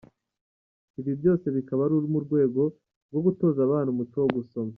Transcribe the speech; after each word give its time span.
Ibi 0.99 1.11
byose 1.19 1.45
bikaba 1.55 1.81
ari 1.85 1.95
mu 2.13 2.19
rwego 2.25 2.61
rwo 3.09 3.19
gutoza 3.25 3.59
abana 3.63 3.87
umuco 3.93 4.17
wo 4.23 4.29
gusoma. 4.37 4.69